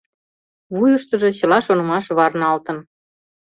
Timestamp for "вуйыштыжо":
0.75-1.29